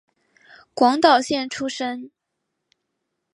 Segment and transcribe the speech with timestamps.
[0.73, 2.09] 广岛县出身。